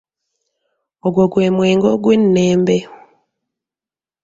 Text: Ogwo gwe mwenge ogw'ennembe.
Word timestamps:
Ogwo 1.05 1.23
gwe 1.31 1.47
mwenge 1.55 1.87
ogw'ennembe. 1.95 2.77